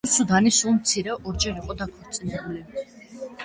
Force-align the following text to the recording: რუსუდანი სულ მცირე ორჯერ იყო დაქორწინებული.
რუსუდანი 0.07 0.53
სულ 0.59 0.71
მცირე 0.77 1.17
ორჯერ 1.33 1.61
იყო 1.61 1.77
დაქორწინებული. 1.85 2.67